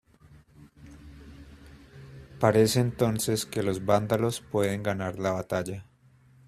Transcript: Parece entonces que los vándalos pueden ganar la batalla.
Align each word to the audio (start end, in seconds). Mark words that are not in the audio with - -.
Parece 2.39 2.79
entonces 2.79 3.45
que 3.45 3.61
los 3.61 3.85
vándalos 3.85 4.41
pueden 4.41 4.81
ganar 4.81 5.19
la 5.19 5.29
batalla. 5.33 5.85